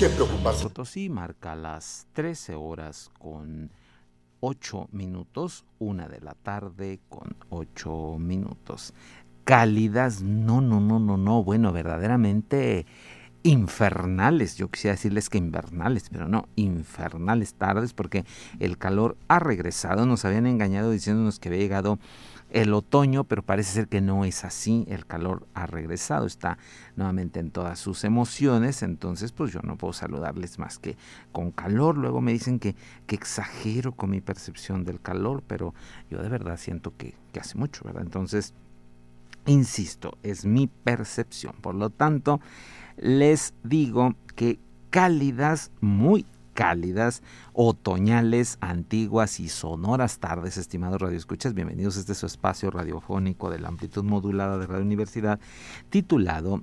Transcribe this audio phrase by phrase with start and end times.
[0.00, 0.62] Que preocuparse.
[0.62, 3.70] Potosí marca las 13 horas con
[4.40, 8.94] 8 minutos, una de la tarde con 8 minutos.
[9.44, 12.86] Cálidas, no, no, no, no, no, bueno, verdaderamente
[13.42, 18.24] infernales, yo quisiera decirles que invernales, pero no, infernales tardes porque
[18.58, 21.98] el calor ha regresado, nos habían engañado diciéndonos que había llegado
[22.50, 26.58] el otoño, pero parece ser que no es así, el calor ha regresado, está
[26.96, 30.96] nuevamente en todas sus emociones, entonces pues yo no puedo saludarles más que
[31.32, 32.74] con calor, luego me dicen que,
[33.06, 35.74] que exagero con mi percepción del calor, pero
[36.10, 38.02] yo de verdad siento que, que hace mucho, ¿verdad?
[38.02, 38.54] Entonces,
[39.46, 42.40] insisto, es mi percepción, por lo tanto,
[42.96, 44.58] les digo que
[44.90, 51.54] cálidas, muy cálidas, otoñales, antiguas y sonoras tardes, estimados radioescuchas.
[51.54, 55.40] Bienvenidos a este su espacio radiofónico de la amplitud modulada de Radio Universidad,
[55.90, 56.62] titulado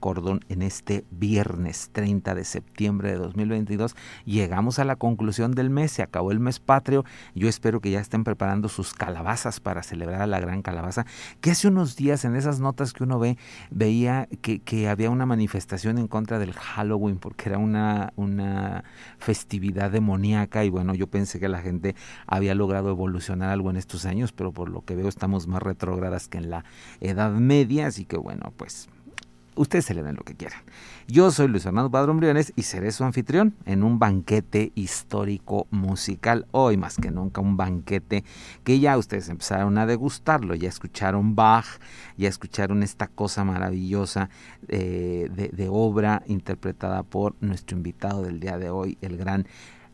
[0.00, 3.96] Cordon en este viernes 30 de septiembre de 2022.
[4.24, 7.04] Llegamos a la conclusión del mes, se acabó el mes patrio.
[7.34, 11.06] Yo espero que ya estén preparando sus calabazas para celebrar a la gran calabaza,
[11.40, 13.38] que hace unos días en esas notas que uno ve,
[13.70, 18.84] veía que, que había una manifestación en contra del Halloween, porque era una, una
[19.18, 21.94] festividad demoníaca y bueno, yo pensé que la gente
[22.26, 26.28] había logrado evolucionar algo en estos años, pero por lo que veo estamos más retrógradas
[26.28, 26.64] que en la
[27.00, 28.88] Edad Media, así que bueno, pues
[29.58, 30.60] ustedes se le den lo que quieran.
[31.06, 36.46] Yo soy Luis Fernando Padrón Briones y seré su anfitrión en un banquete histórico musical.
[36.50, 38.24] Hoy más que nunca un banquete
[38.64, 41.66] que ya ustedes empezaron a degustarlo, ya escucharon Bach,
[42.16, 44.30] ya escucharon esta cosa maravillosa
[44.68, 49.46] eh, de, de obra interpretada por nuestro invitado del día de hoy, el gran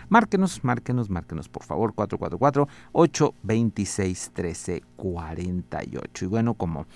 [0.08, 6.24] márquenos, márquenos, márquenos por favor, 444 8 26 13 48.
[6.24, 6.86] Y bueno, como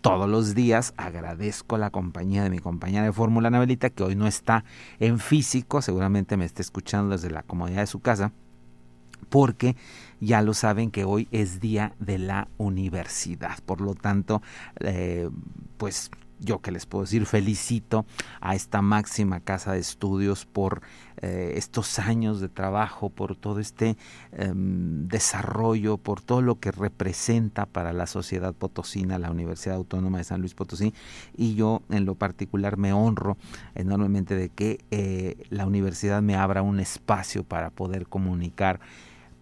[0.00, 0.94] todos los días.
[0.96, 4.64] Agradezco la compañía de mi compañera de fórmula, Anabelita, que hoy no está
[4.98, 8.32] en físico, seguramente me está escuchando desde la comodidad de su casa,
[9.28, 9.76] porque
[10.20, 13.58] ya lo saben que hoy es día de la universidad.
[13.64, 14.42] Por lo tanto,
[14.80, 15.28] eh,
[15.76, 18.06] pues yo que les puedo decir, felicito
[18.40, 20.82] a esta máxima casa de estudios por
[21.22, 23.96] eh, estos años de trabajo, por todo este
[24.32, 30.24] em, desarrollo, por todo lo que representa para la sociedad potosina, la Universidad Autónoma de
[30.24, 30.92] San Luis Potosí.
[31.36, 33.36] Y yo en lo particular me honro
[33.74, 38.80] enormemente de que eh, la universidad me abra un espacio para poder comunicar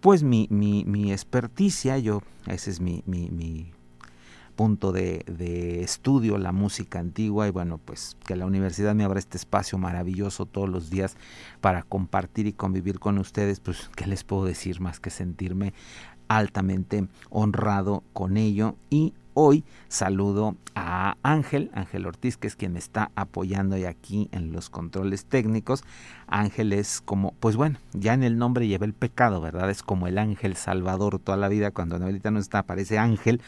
[0.01, 3.74] pues mi, mi, mi experticia, yo, ese es mi, mi, mi
[4.55, 9.37] punto de, estudio, la música antigua y bueno, pues que la universidad me abra este
[9.37, 11.17] espacio maravilloso todos los días
[11.61, 15.75] para compartir y convivir con ustedes, pues qué les puedo decir más que sentirme
[16.29, 22.79] altamente honrado con ello y hoy saludo a Ángel, Ángel Ortiz, que es quien me
[22.79, 25.85] está apoyando y aquí en los controles técnicos.
[26.27, 29.71] Ángel es como, pues bueno, ya en el nombre lleva el pecado, ¿verdad?
[29.71, 33.41] Es como el ángel salvador toda la vida, cuando Anabelita no está, aparece Ángel,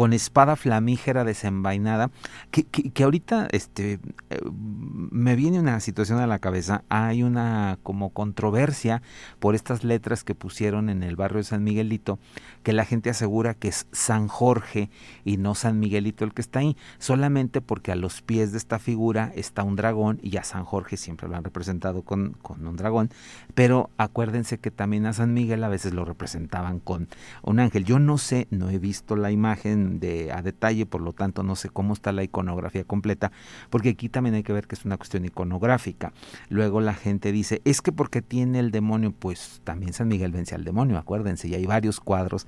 [0.00, 2.10] con espada flamígera desenvainada,
[2.50, 3.98] que, que, ahorita este,
[4.30, 9.02] eh, me viene una situación a la cabeza, hay una como controversia
[9.40, 12.18] por estas letras que pusieron en el barrio de San Miguelito,
[12.62, 14.88] que la gente asegura que es San Jorge
[15.26, 18.78] y no San Miguelito el que está ahí, solamente porque a los pies de esta
[18.78, 22.76] figura está un dragón y a San Jorge siempre lo han representado con, con un
[22.76, 23.10] dragón,
[23.54, 27.08] pero acuérdense que también a San Miguel a veces lo representaban con
[27.42, 27.84] un ángel.
[27.84, 31.56] Yo no sé, no he visto la imagen, de, a detalle, por lo tanto no
[31.56, 33.32] sé cómo está la iconografía completa,
[33.70, 36.12] porque aquí también hay que ver que es una cuestión iconográfica.
[36.48, 40.54] Luego la gente dice, es que porque tiene el demonio, pues también San Miguel vence
[40.54, 42.46] al demonio, acuérdense, y hay varios cuadros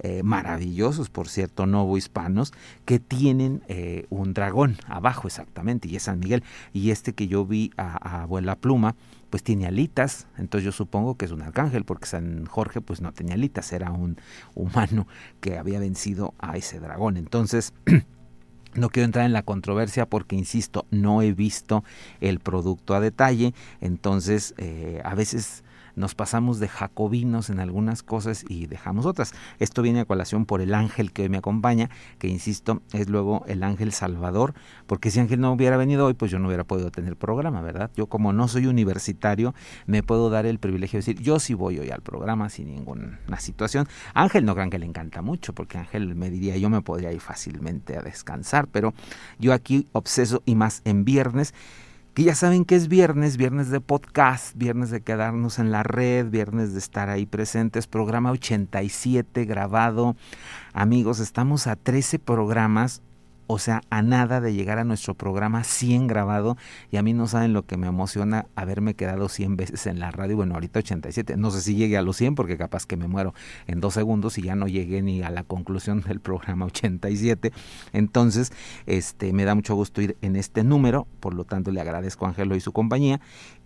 [0.00, 2.52] eh, maravillosos, por cierto, novo hispanos,
[2.84, 6.44] que tienen eh, un dragón abajo exactamente, y es San Miguel.
[6.72, 8.94] Y este que yo vi a, a Abuela Pluma,
[9.34, 13.12] pues tiene alitas, entonces yo supongo que es un arcángel, porque San Jorge pues no
[13.12, 14.16] tenía alitas, era un
[14.54, 15.08] humano
[15.40, 17.16] que había vencido a ese dragón.
[17.16, 17.74] Entonces,
[18.74, 21.82] no quiero entrar en la controversia porque, insisto, no he visto
[22.20, 25.64] el producto a detalle, entonces eh, a veces
[25.96, 29.32] nos pasamos de jacobinos en algunas cosas y dejamos otras.
[29.58, 33.44] Esto viene a colación por el ángel que hoy me acompaña, que insisto, es luego
[33.46, 34.54] el ángel salvador,
[34.86, 37.90] porque si ángel no hubiera venido hoy, pues yo no hubiera podido tener programa, ¿verdad?
[37.96, 39.54] Yo como no soy universitario,
[39.86, 43.18] me puedo dar el privilegio de decir, yo sí voy hoy al programa sin ninguna
[43.38, 43.86] situación.
[44.14, 47.20] Ángel no crean que le encanta mucho, porque Ángel me diría, yo me podría ir
[47.20, 48.94] fácilmente a descansar, pero
[49.38, 51.54] yo aquí obseso y más en viernes
[52.14, 56.30] que ya saben que es viernes, viernes de podcast, viernes de quedarnos en la red,
[56.30, 60.14] viernes de estar ahí presentes, programa 87 grabado.
[60.72, 63.02] Amigos, estamos a 13 programas
[63.46, 66.56] o sea, a nada de llegar a nuestro programa 100 grabado
[66.90, 70.10] y a mí no saben lo que me emociona haberme quedado 100 veces en la
[70.10, 73.08] radio, bueno, ahorita 87, no sé si llegue a los 100 porque capaz que me
[73.08, 73.34] muero
[73.66, 77.52] en dos segundos y ya no llegué ni a la conclusión del programa 87,
[77.92, 78.52] entonces
[78.86, 82.28] este, me da mucho gusto ir en este número, por lo tanto le agradezco a
[82.28, 83.20] Ángelo y su compañía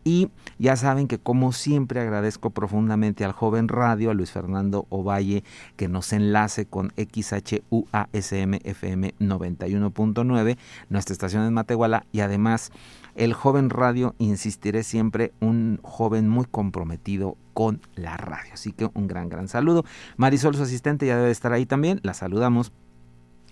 [0.05, 5.45] y ya saben que como siempre agradezco profundamente al joven radio, a Luis Fernando Ovalle,
[5.77, 12.73] que nos enlace con XHUASM FM 91.9, nuestra estación en Matehuala, y además
[13.15, 18.55] el joven radio, insistiré siempre, un joven muy comprometido con la radio.
[18.55, 19.85] Así que un gran, gran saludo.
[20.17, 22.73] Marisol, su asistente, ya debe estar ahí también, la saludamos.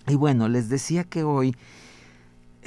[0.07, 1.53] Y bueno, les decía que hoy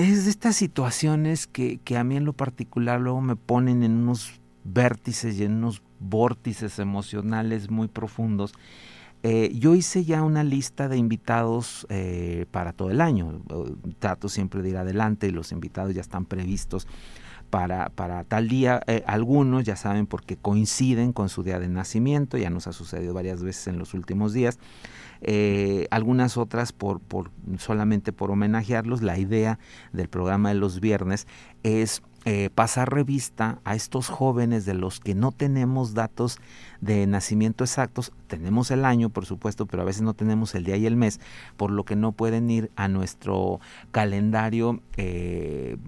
[0.00, 3.92] es de estas situaciones que, que, a mí en lo particular luego me ponen en
[3.92, 8.52] unos vértices y en unos vórtices emocionales muy profundos.
[9.22, 13.42] Eh, yo hice ya una lista de invitados eh, para todo el año.
[13.98, 16.86] Trato siempre de ir adelante y los invitados ya están previstos
[17.50, 18.80] para, para tal día.
[18.86, 23.12] Eh, algunos ya saben porque coinciden con su día de nacimiento, ya nos ha sucedido
[23.12, 24.58] varias veces en los últimos días.
[25.22, 29.02] Eh, algunas otras por, por, solamente por homenajearlos.
[29.02, 29.58] La idea
[29.92, 31.26] del programa de los viernes
[31.62, 36.38] es eh, pasar revista a estos jóvenes de los que no tenemos datos
[36.80, 40.76] de nacimiento exactos, tenemos el año por supuesto, pero a veces no tenemos el día
[40.76, 41.18] y el mes,
[41.56, 43.60] por lo que no pueden ir a nuestro
[43.90, 45.78] calendario eh,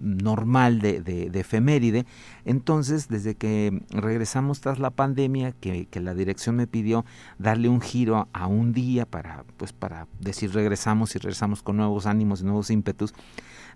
[0.00, 2.06] normal de, de, efeméride.
[2.44, 7.04] Entonces, desde que regresamos tras la pandemia, que, que, la dirección me pidió
[7.38, 12.06] darle un giro a un día para, pues, para decir regresamos y regresamos con nuevos
[12.06, 13.14] ánimos y nuevos ímpetus,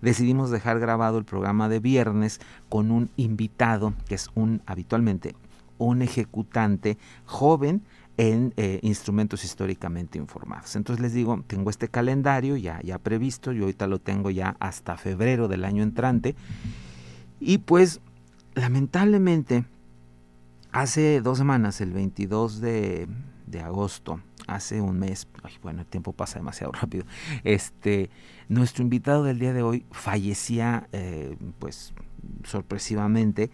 [0.02, 5.34] decidimos dejar grabado el programa de viernes con un invitado que es un habitualmente
[5.80, 7.82] un ejecutante joven
[8.16, 10.76] en eh, instrumentos históricamente informados.
[10.76, 14.98] Entonces les digo, tengo este calendario ya, ya previsto, yo ahorita lo tengo ya hasta
[14.98, 16.36] febrero del año entrante,
[17.40, 18.00] y pues
[18.54, 19.64] lamentablemente
[20.70, 23.08] hace dos semanas, el 22 de,
[23.50, 25.28] de agosto, hace un mes,
[25.62, 27.04] bueno, el tiempo pasa demasiado rápido,
[27.44, 28.10] este,
[28.48, 31.92] nuestro invitado del día de hoy fallecía, eh, pues,
[32.44, 33.50] sorpresivamente,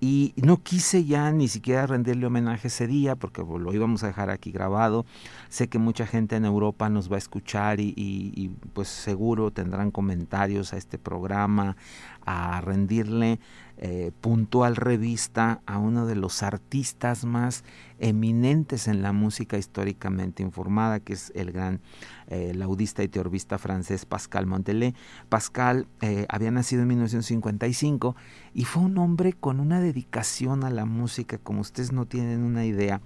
[0.00, 4.30] y no quise ya ni siquiera rendirle homenaje ese día porque lo íbamos a dejar
[4.30, 5.04] aquí grabado.
[5.48, 9.90] Sé que mucha gente en Europa nos va a escuchar y, y pues seguro tendrán
[9.90, 11.76] comentarios a este programa,
[12.24, 13.40] a rendirle
[13.80, 17.62] eh, puntual revista a uno de los artistas más
[18.00, 21.80] eminentes en la música históricamente informada, que es el gran
[22.26, 24.94] eh, laudista y teorbista francés Pascal Montelé.
[25.28, 28.16] Pascal eh, había nacido en 1955
[28.52, 32.64] y fue un hombre con una dedicación a la música, como ustedes no tienen una
[32.66, 33.00] idea.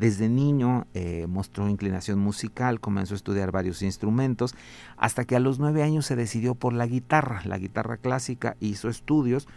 [0.00, 0.86] Desde niño
[1.28, 4.54] mostró inclinación musical, comenzó a estudiar varios instrumentos,
[4.96, 8.88] hasta que a los nueve años se decidió por la guitarra, la guitarra clásica, hizo
[8.88, 9.48] estudios,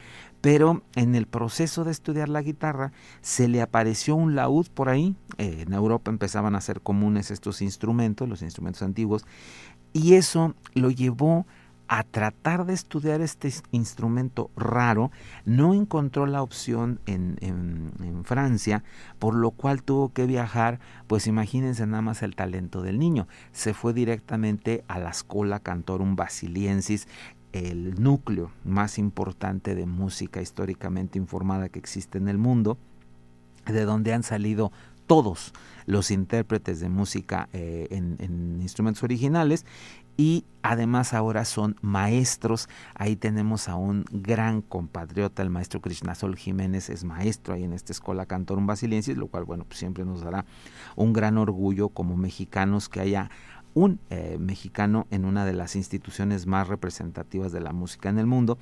[0.42, 2.92] pero en el proceso de estudiar la guitarra
[3.22, 5.16] se le apareció un laúd por ahí.
[5.38, 9.26] Eh, en Europa empezaban a ser comunes estos instrumentos, los instrumentos antiguos,
[9.94, 11.46] y eso lo llevó
[11.90, 15.12] a tratar de estudiar este instrumento raro,
[15.44, 17.90] no encontró la opción en, en,
[18.26, 18.84] Francia,
[19.18, 23.28] por lo cual tuvo que viajar, pues imagínense nada más el talento del niño.
[23.54, 27.08] Se fue directamente a la Schola Cantorum Basiliensis,
[27.54, 32.78] el núcleo más importante de música históricamente informada que existe en el mundo,
[33.66, 34.72] de donde han salido
[35.10, 35.54] todos
[35.88, 39.66] los intérpretes de música eh, en, instrumentos originales
[40.18, 42.70] y además ahora son maestros.
[42.94, 47.92] Ahí tenemos a un gran compatriota, el maestro Krishnasol Jiménez es maestro ahí en esta
[47.92, 50.46] escuela Cantorum Basiliensis, lo cual bueno, pues siempre nos dará
[50.96, 53.32] un gran orgullo como mexicanos que haya
[53.74, 58.26] un eh, mexicano en una de las instituciones más representativas de la música en el
[58.26, 58.58] mundo.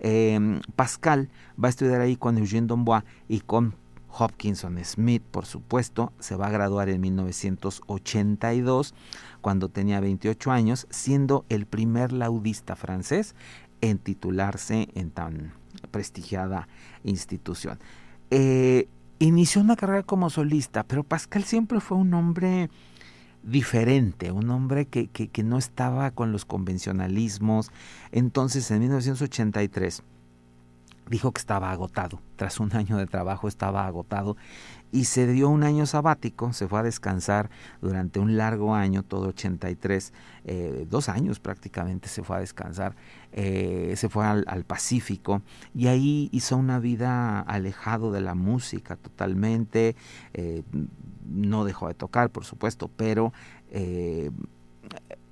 [0.00, 1.28] Em, Pascal
[1.62, 3.74] va a estudiar ahí con Eugene Dombois y con
[4.18, 8.94] Hopkinson Smith, por supuesto, se va a graduar en 1982,
[9.40, 13.34] cuando tenía 28 años, siendo el primer laudista francés
[13.80, 15.52] en titularse en tan
[15.90, 16.68] prestigiada
[17.04, 17.78] institución.
[18.30, 22.70] Eh, inició una carrera como solista, pero Pascal siempre fue un hombre
[23.46, 27.70] diferente, un hombre que, que, no estaba con los convencionalismos.
[28.10, 30.02] Entonces, en 1983,
[31.08, 32.20] dijo que estaba agotado.
[32.34, 34.36] Tras un año de trabajo estaba agotado
[34.92, 37.50] y se dio un año sabático, se fue a descansar
[37.80, 40.12] durante un largo año, todo 83,
[40.44, 42.94] eh, dos años prácticamente se fue a descansar,
[43.32, 45.42] eh, se fue al, Pacífico
[45.74, 49.96] y ahí hizo una vida alejado de la música totalmente,
[50.34, 50.62] eh,
[51.28, 53.32] no dejó de tocar por supuesto, pero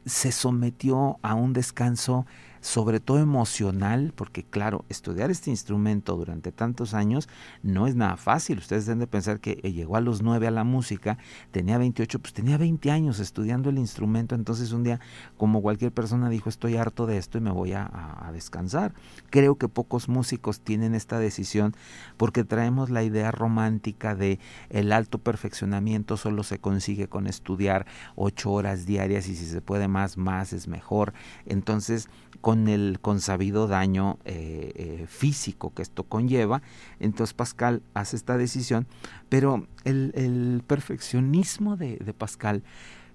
[0.05, 2.27] se sometió a un descanso
[2.65, 7.29] sobre todo emocional, porque claro, estudiar este instrumento durante tantos años
[7.63, 8.57] no es nada fácil.
[8.57, 11.19] Ustedes deben de pensar que eh, llegó a los 9 a la música,
[11.51, 14.99] tenía 28, pues tenía 20 años estudiando el instrumento, entonces un día,
[15.37, 18.95] como cualquier persona, dijo, estoy harto de esto y me voy a, a descansar.
[19.29, 21.75] Creo que pocos músicos tienen esta decisión
[22.17, 24.39] porque traemos la idea romántica de
[24.71, 27.85] el alto perfeccionamiento solo se consigue con estudiar
[28.17, 31.13] ocho horas diarias y si se puede más, más es mejor.
[31.45, 32.09] Entonces,
[32.45, 36.61] con el consabido daño eh, eh, físico que esto conlleva.
[37.01, 38.87] Entonces Pascal hace esta decisión,
[39.31, 42.63] pero el, perfeccionismo de, Pascal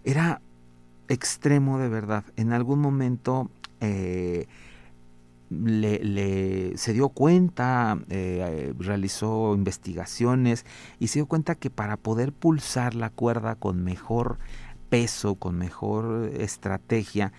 [0.03, 0.41] era
[1.09, 2.23] extremo de verdad.
[2.37, 4.47] En algún momento eh,
[5.51, 7.99] le, se dio cuenta,
[8.79, 10.65] realizó investigaciones
[10.97, 14.39] y se dio cuenta que para poder pulsar la cuerda con mejor
[14.89, 17.31] peso, con mejor estrategia,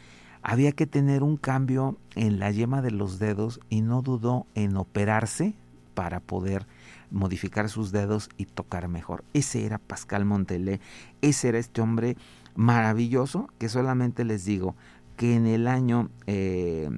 [0.43, 4.77] había que tener un cambio en la yema de los dedos y no dudó en
[4.77, 5.55] operarse
[5.95, 6.67] para poder
[7.11, 9.25] modificar sus dedos y tocar mejor.
[9.35, 10.81] Ese era Pascal Montelé,
[11.21, 12.17] ese era este hombre
[12.55, 14.75] maravilloso que solamente les digo
[15.17, 16.89] que en el año, eh,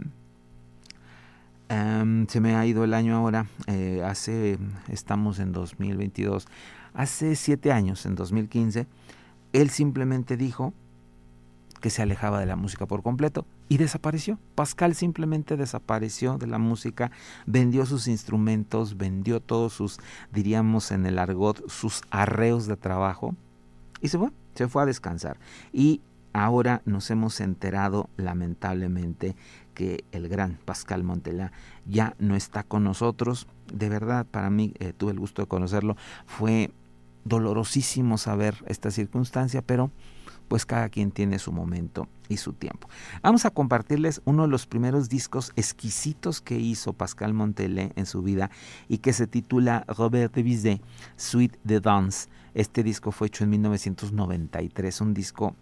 [1.68, 6.46] em, se me ha ido el año ahora, eh, hace, estamos en 2022,
[6.94, 8.86] hace siete años, en 2015,
[9.52, 10.72] él simplemente dijo,
[11.82, 14.38] que se alejaba de la música por completo y desapareció.
[14.54, 17.10] Pascal simplemente desapareció de la música,
[17.44, 19.98] vendió sus instrumentos, vendió todos sus,
[20.32, 23.34] diríamos en el argot, sus arreos de trabajo
[24.00, 25.38] y se fue, se fue a descansar.
[25.72, 26.00] Y
[26.32, 29.36] ahora nos hemos enterado lamentablemente
[29.74, 31.52] que el gran Pascal Montelá
[31.84, 33.48] ya no está con nosotros.
[33.72, 36.70] De verdad, para mí, eh, tuve el gusto de conocerlo, fue
[37.24, 39.90] dolorosísimo saber esta circunstancia, pero
[40.52, 42.86] pues cada quien tiene su momento y su tiempo.
[43.22, 48.20] Vamos a compartirles uno de los primeros discos exquisitos que hizo Pascal Montelé en su
[48.20, 48.50] vida
[48.86, 50.82] y que se titula Robert de Bizet,
[51.16, 52.28] Suite de Dance.
[52.52, 55.56] Este disco fue hecho en 1993, un disco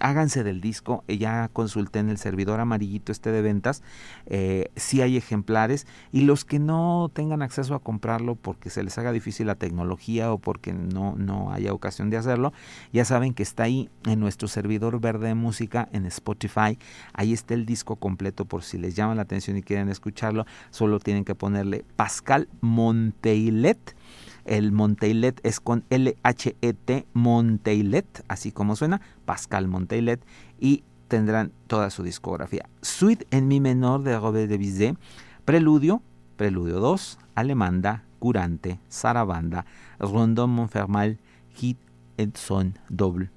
[0.00, 3.82] háganse del disco, eh, ya consulté en el servidor amarillito este de ventas,
[4.26, 8.96] eh, si hay ejemplares y los que no tengan acceso a comprarlo porque se les
[8.98, 12.52] haga difícil la tecnología o porque no, no haya ocasión de hacerlo,
[12.92, 16.78] ya saben que está ahí en nuestro servidor verde de música en Spotify,
[17.12, 21.00] ahí está el disco completo por si les llama la atención y quieren escucharlo, solo
[21.00, 23.94] tienen que ponerle Pascal Monteilet
[24.48, 30.24] el Monteilet es con L-H-E-T, Monteilet, así como suena, Pascal Monteilet,
[30.58, 32.68] y tendrán toda su discografía.
[32.82, 34.96] Suite en mi menor de Robert de Bizet,
[35.44, 36.02] Preludio,
[36.36, 39.66] Preludio 2, Alemanda, Curante, Sarabanda,
[39.98, 41.18] Rondon Montfermal,
[41.54, 41.78] Hit
[42.16, 43.30] et Son Doble.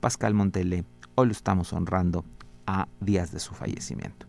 [0.00, 2.24] Pascal Monteilet, hoy lo estamos honrando
[2.66, 4.27] a días de su fallecimiento.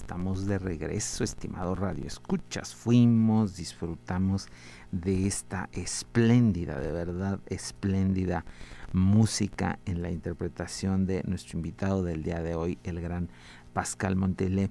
[0.00, 2.74] Estamos de regreso, estimado Radio Escuchas.
[2.74, 4.48] Fuimos, disfrutamos
[4.92, 8.46] de esta espléndida, de verdad espléndida
[8.94, 13.28] música en la interpretación de nuestro invitado del día de hoy, el gran
[13.74, 14.70] Pascal Montelé.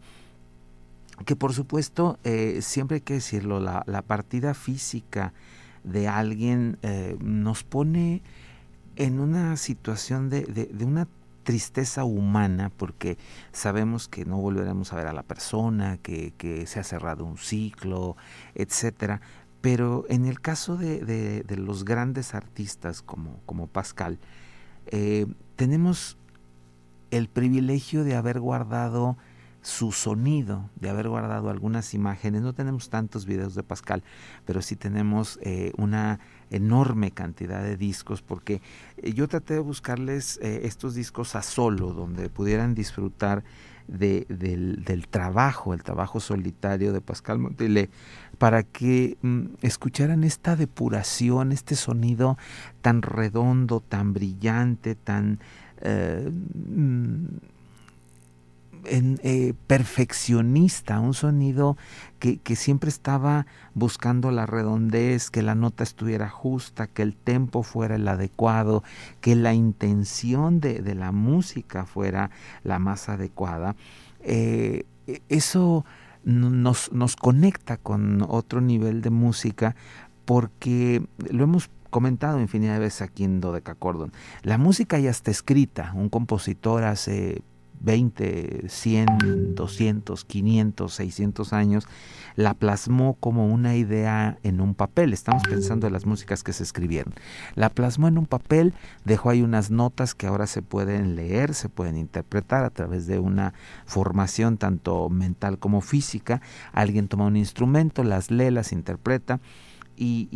[1.25, 5.33] Que por supuesto, eh, siempre hay que decirlo, la, partida física
[5.83, 8.23] de alguien eh, nos pone
[8.95, 11.07] en una situación de, de una
[11.49, 13.17] tristeza humana porque
[13.51, 18.17] sabemos que no volveremos a ver a la persona, que, se ha cerrado un ciclo,
[18.53, 19.19] etcétera.
[19.59, 24.19] Pero en el caso de, los grandes artistas como, como Pascal,
[24.91, 26.19] eh, tenemos
[27.09, 29.17] el privilegio de haber guardado
[29.63, 32.43] su sonido, de haber guardado algunas imágenes.
[32.43, 34.03] No tenemos tantos videos de Pascal,
[34.45, 36.19] pero sí tenemos eh, una
[36.51, 38.61] enorme cantidad de discos porque
[38.97, 43.43] eh, yo traté de buscarles eh, estos discos a solo, donde pudieran disfrutar
[43.87, 47.89] de, del, trabajo, el trabajo solitario de Pascal Montelé,
[48.37, 52.37] para que mm, escucharan esta depuración, este sonido
[52.81, 55.39] tan redondo, tan brillante, tan...
[55.81, 57.25] Mm,
[58.85, 61.77] eh, perfeccionista, un sonido
[62.19, 67.95] que, siempre estaba buscando la redondez, que la nota estuviera justa, que el tempo fuera
[67.95, 68.83] el adecuado,
[69.21, 72.31] que la intención de, la música fuera
[72.63, 73.75] la más adecuada.
[74.21, 74.85] Eh,
[75.29, 75.85] eso
[76.23, 79.75] nos, conecta con otro nivel de música
[80.25, 83.41] porque lo hemos comentado infinidad de veces aquí en
[83.79, 84.11] Cordon.
[84.43, 85.91] La música ya está escrita.
[85.95, 87.41] Un compositor hace
[87.81, 91.87] 20, 100, 200, 500, 600 años,
[92.35, 95.13] la plasmó como una idea en un papel.
[95.13, 97.13] Estamos pensando en las músicas que se escribieron.
[97.55, 98.73] La plasmó en un papel,
[99.05, 103.19] dejó ahí unas notas que ahora se pueden leer, se pueden interpretar a través de
[103.19, 103.53] una
[103.85, 106.41] formación tanto mental como física.
[106.71, 109.39] Alguien toma un instrumento, las lee, las interpreta
[109.99, 110.29] y,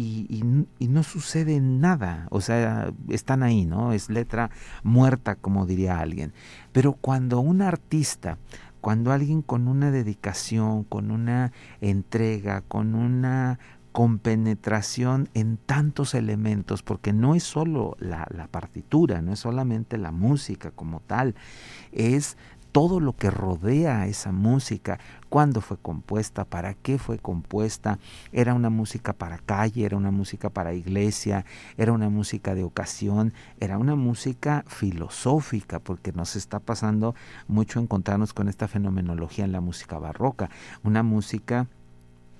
[0.79, 3.93] y, no sucede nada, o sea, están ahí, ¿no?
[3.93, 4.51] Es letra
[4.83, 6.33] muerta, como diría alguien.
[6.73, 8.37] Pero cuando un artista,
[8.81, 13.57] cuando alguien con una dedicación, con una entrega, con una
[13.93, 20.11] compenetración en tantos elementos, porque no es solo la, la, partitura, no es solamente la
[20.11, 21.35] música como tal,
[21.91, 22.35] es
[22.73, 24.99] todo lo que rodea a esa música,
[25.29, 27.99] cuándo fue compuesta, para qué fue compuesta,
[28.31, 31.45] era una música para calle, era una música para iglesia,
[31.77, 37.13] era una música de ocasión, era una música filosófica, porque nos está pasando
[37.47, 40.49] mucho encontrarnos con esta fenomenología en la música barroca,
[40.83, 41.67] una música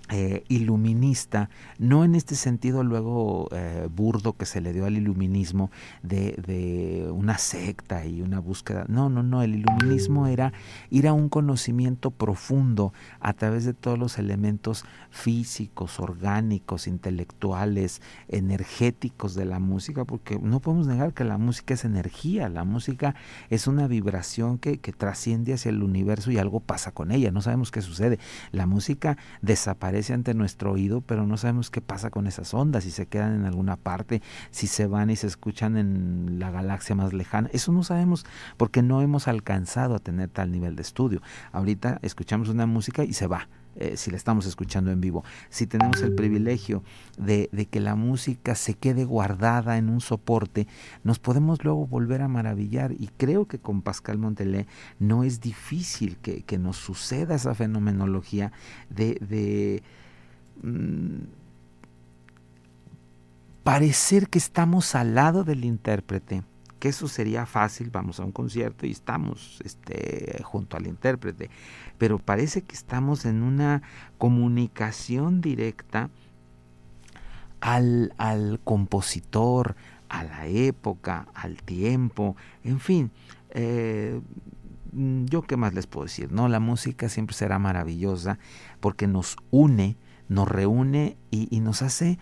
[0.10, 1.50] eh, iluminista,
[1.80, 7.10] no en este sentido luego eh, burdo que se le dio al iluminismo de, de,
[7.10, 8.84] una secta y una búsqueda.
[8.90, 10.52] No, no, no, el iluminismo era
[10.90, 12.92] ir a un conocimiento profundo
[13.22, 20.60] a través de todos los elementos físicos, orgánicos, intelectuales, energéticos de la música, porque no
[20.60, 23.16] podemos negar que la música es energía, la música
[23.50, 27.42] es una vibración que, que trasciende hacia el universo y algo pasa con ella, no
[27.42, 28.20] sabemos qué sucede.
[28.52, 32.92] La música desaparece ante nuestro oído, pero no sabemos qué pasa con esas ondas, si
[32.92, 34.22] se quedan en alguna parte,
[34.52, 37.50] si se van y se escuchan en la galaxia más lejana.
[37.54, 38.26] Eso no sabemos
[38.58, 41.22] porque no hemos alcanzado a tener tal nivel de estudio.
[41.52, 43.48] Ahorita escuchamos una música y se va.
[43.76, 46.84] Eh, si la estamos escuchando en vivo, si tenemos el privilegio
[47.18, 50.68] de, que la música se quede guardada en un soporte,
[51.04, 52.92] nos podemos luego volver a maravillar.
[52.92, 54.68] Y creo que con Pascal Montelé
[55.00, 58.52] no es difícil que, nos suceda esa fenomenología
[58.90, 59.82] de,
[60.62, 61.24] mm,
[63.64, 66.44] parecer que estamos al lado del intérprete
[66.84, 71.50] que eso sería fácil, vamos a un concierto y estamos este, junto al intérprete,
[71.98, 73.84] pero parece que estamos en una
[74.18, 76.10] comunicación directa
[77.62, 79.78] al, al compositor,
[80.10, 83.12] a la época, al tiempo, en fin.
[83.52, 84.20] Eh,
[84.92, 86.50] yo qué más les puedo decir, ¿no?
[86.50, 88.40] La música siempre será maravillosa
[88.82, 89.96] porque nos une,
[90.28, 92.20] nos reúne y, y nos hace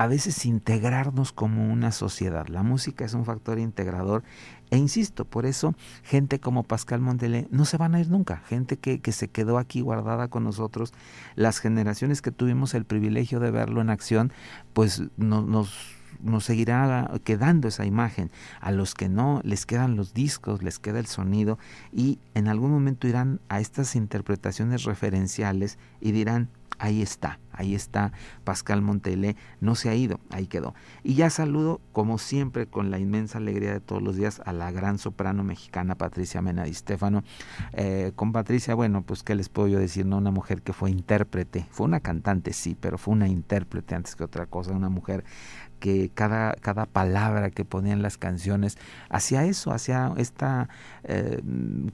[0.00, 2.46] a veces integrarnos como una sociedad.
[2.48, 4.22] La música es un factor integrador
[4.70, 8.78] e insisto, por eso gente como Pascal Mondelé no se van a ir nunca, gente
[8.78, 10.94] que, que se quedó aquí guardada con nosotros,
[11.34, 14.32] las generaciones que tuvimos el privilegio de verlo en acción,
[14.72, 18.30] pues no, nos nos seguirá quedando esa imagen.
[18.60, 21.58] A los que no, les quedan los discos, les queda el sonido
[21.92, 26.48] y en algún momento irán a estas interpretaciones referenciales y dirán,
[26.80, 28.12] ahí está, ahí está
[28.42, 30.74] Pascal Montele, no se ha ido, ahí quedó.
[31.04, 34.72] Y ya saludo, como siempre, con la inmensa alegría de todos los días, a la
[34.72, 37.22] gran soprano mexicana Patricia Mena y Stefano.
[37.72, 40.16] Eh, con Patricia, bueno, pues qué les puedo yo decir, ¿no?
[40.16, 44.24] Una mujer que fue intérprete, fue una cantante, sí, pero fue una intérprete antes que
[44.24, 45.24] otra cosa, una mujer
[45.80, 48.78] que cada, cada palabra que ponía en las canciones
[49.08, 50.68] hacía eso, hacía esta
[51.02, 51.40] eh,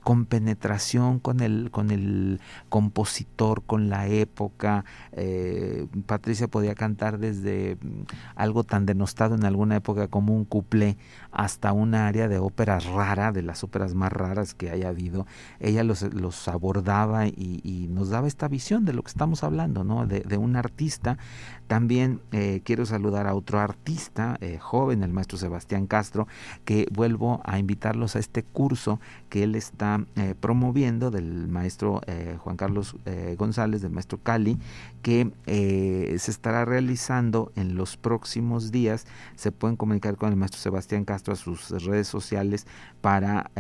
[0.03, 4.85] compenetración con el, con el compositor, con la época.
[5.13, 8.03] Eh, Patricia podía cantar desde mm,
[8.35, 10.97] algo tan denostado en alguna época como un cuplé
[11.31, 15.27] hasta una área de ópera rara, de las óperas más raras que haya habido.
[15.61, 20.07] Ella los, los abordaba y, nos daba esta visión de lo que estamos hablando, ¿no?
[20.07, 21.19] de, de un artista.
[21.67, 26.29] También eh, quiero saludar a otro artista eh, joven, el maestro Sebastián Castro,
[26.65, 32.37] que vuelvo a invitarlos a este curso que él está eh, promoviendo del maestro eh,
[32.39, 32.97] Juan Carlos
[33.37, 34.59] González, del maestro Cali,
[35.03, 39.07] que se estará realizando en los próximos días.
[39.37, 42.67] Se pueden comunicar con el maestro Sebastián Castro a sus redes sociales
[43.01, 43.51] para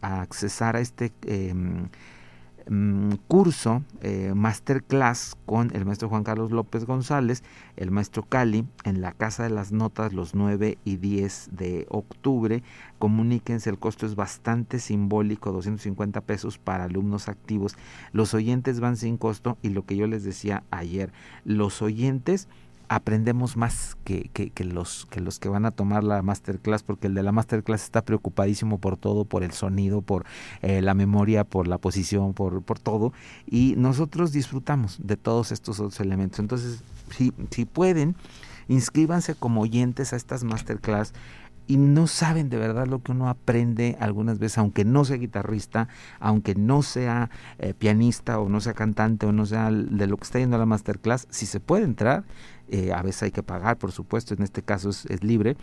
[0.00, 1.12] accesar a este
[2.68, 7.42] Mm, curso, eh, masterclass con el maestro Juan Carlos López González,
[7.76, 12.62] el maestro Cali, en la Casa de las Notas los 9 y 10 de octubre.
[12.98, 17.76] Comuníquense, el costo es bastante simbólico, 250 pesos para alumnos activos.
[18.12, 21.12] Los oyentes van sin costo y lo que yo les decía ayer,
[21.44, 22.48] los oyentes
[22.94, 24.30] aprendemos más que,
[24.64, 25.06] los,
[25.40, 29.24] que van a tomar la masterclass, porque el de la masterclass está preocupadísimo por todo,
[29.24, 30.26] por el sonido, por
[30.60, 33.12] eh, la memoria, por la posición, por, por todo,
[33.46, 36.38] y nosotros disfrutamos de todos estos otros elementos.
[36.38, 38.14] Entonces, si, si pueden,
[38.68, 41.14] inscríbanse como oyentes a estas masterclass
[41.66, 45.88] y no saben de verdad lo que uno aprende algunas veces, aunque no sea guitarrista,
[46.20, 50.24] aunque no sea eh, pianista o no sea cantante o no sea de lo que
[50.24, 52.24] está yendo a la masterclass, si se puede entrar,
[52.72, 55.58] eh, a veces hay que pagar, por supuesto, en este caso es, libre,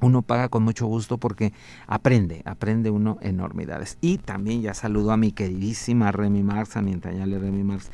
[0.00, 1.52] uno paga con mucho gusto porque
[1.88, 3.98] aprende, aprende uno enormidades.
[4.00, 7.90] Y también ya saludo a mi queridísima Remy Marx, a mi entrañable Remy Marx.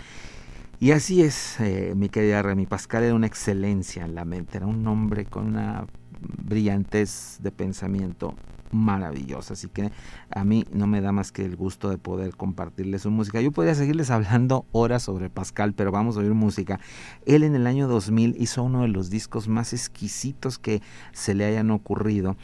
[0.79, 4.67] Y así es, eh, mi querida Remy Pascal era una excelencia en la mente, era
[4.67, 5.87] un hombre con una
[6.21, 8.35] brillantez de pensamiento
[8.73, 9.55] maravillosa.
[9.55, 9.91] Así que
[10.31, 13.41] a mí no me da más que el gusto de poder compartirles su música.
[13.41, 16.81] Yo podría seguirles hablando horas sobre Pascal, pero vamos a oír música.
[17.25, 21.45] Él en el año 2000 hizo uno de los discos más exquisitos que se le
[21.45, 22.37] hayan ocurrido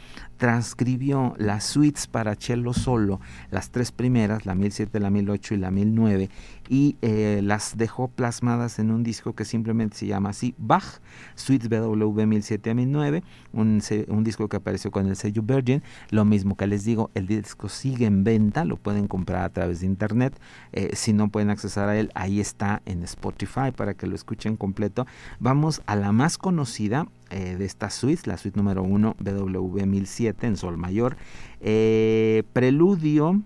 [0.43, 5.71] transcribió las suites para cello solo, las tres primeras, la 1007, la 1008 y la
[5.71, 6.29] 1009,
[6.67, 10.99] y eh, las dejó plasmadas en un disco que simplemente se llama así Bach,
[11.35, 13.23] Suites BW 1007 a 1009,
[13.53, 15.81] un, un disco que apareció con el sello Virgin.
[16.09, 19.79] Lo mismo que les digo, el disco sigue en venta, lo pueden comprar a través
[19.79, 20.37] de internet.
[20.73, 24.57] Eh, si no pueden accesar a él, ahí está en Spotify para que lo escuchen
[24.57, 25.07] completo.
[25.39, 30.47] Vamos a la más conocida, eh, de esta suite, la suite número 1 BW 1007
[30.47, 31.17] en Sol Mayor.
[31.61, 33.41] Eh, preludio,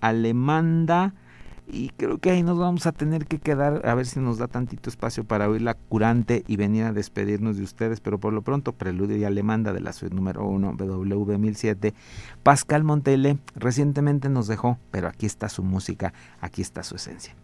[0.00, 1.14] Alemanda.
[1.70, 4.48] Y creo que ahí nos vamos a tener que quedar a ver si nos da
[4.48, 8.00] tantito espacio para oír la curante y venir a despedirnos de ustedes.
[8.00, 11.92] Pero por lo pronto, Preludio y Alemanda de la suite número 1 BW 1007.
[12.42, 17.34] Pascal Montele recientemente nos dejó, pero aquí está su música, aquí está su esencia.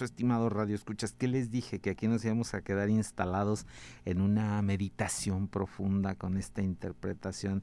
[0.00, 1.12] Estimado Radio Escuchas.
[1.12, 1.80] ¿Qué les dije?
[1.80, 3.66] Que aquí nos íbamos a quedar instalados
[4.04, 7.62] en una meditación profunda con esta interpretación.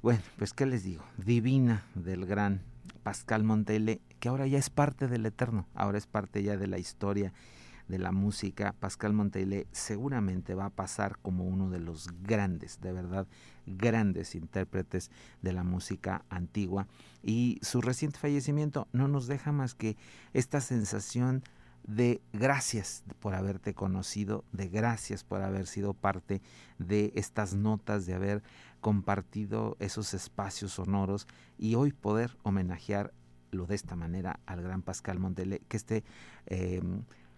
[0.00, 2.62] Bueno, pues qué les digo, divina del gran
[3.02, 6.78] Pascal Montele, que ahora ya es parte del Eterno, ahora es parte ya de la
[6.78, 7.32] historia
[7.88, 12.92] de la música, Pascal Monteilé seguramente va a pasar como uno de los grandes, de
[12.92, 13.26] verdad,
[13.66, 15.10] grandes intérpretes
[15.42, 16.86] de la música antigua.
[17.22, 19.96] Y su reciente fallecimiento no nos deja más que
[20.32, 21.42] esta sensación
[21.86, 26.42] de gracias por haberte conocido, de gracias por haber sido parte
[26.78, 28.42] de estas notas, de haber
[28.80, 31.26] compartido esos espacios sonoros
[31.58, 36.04] y hoy poder homenajearlo de esta manera al gran Pascal Montele, que este
[36.46, 36.82] eh,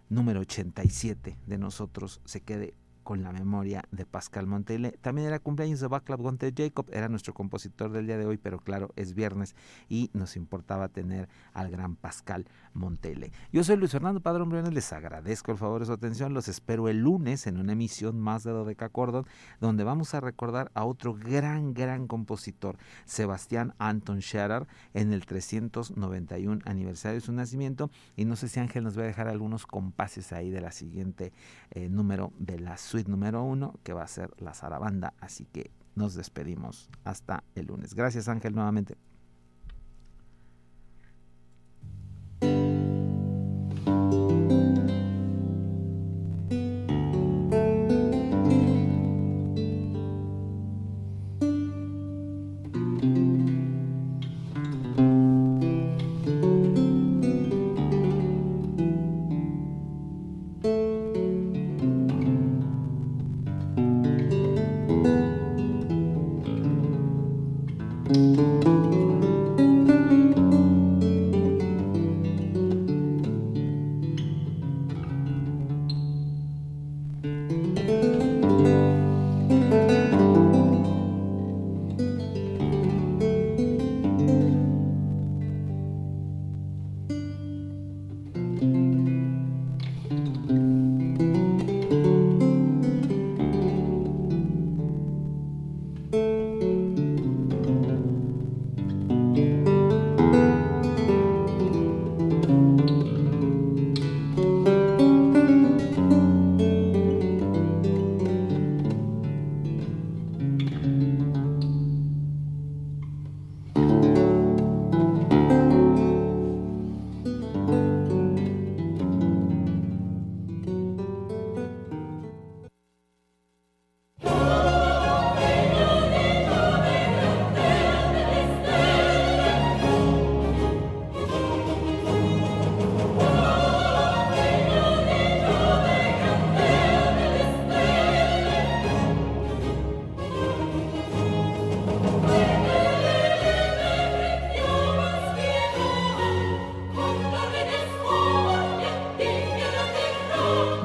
[0.09, 2.74] número 87 de nosotros se quede
[3.11, 4.93] con la memoria de Pascal Montele.
[5.01, 8.61] También era cumpleaños de Baclav Gonte Jacob, era nuestro compositor del día de hoy, pero
[8.61, 9.57] claro, es viernes
[9.89, 13.33] y nos importaba tener al gran Pascal Montele.
[13.53, 16.89] Yo soy Luis Fernando Padrón Briones, les agradezco el favor de su atención, los espero
[16.89, 19.27] el lunes en una emisión más de Dodeca Cordon,
[19.61, 26.61] donde vamos a recordar a otro gran, gran compositor, Sebastián Anton Scherer, en el 391
[26.65, 30.33] aniversario de su nacimiento, y no sé si Ángel nos va a dejar algunos compases
[30.33, 31.33] ahí de la siguiente
[31.73, 35.70] eh, número de la suite número uno, que va a ser la zarabanda, así que
[35.94, 37.94] nos despedimos hasta el lunes.
[37.94, 38.96] Gracias Ángel nuevamente.